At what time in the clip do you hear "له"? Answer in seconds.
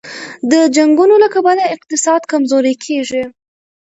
1.23-1.27